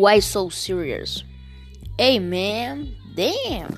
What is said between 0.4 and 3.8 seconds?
serious? Hey man, damn.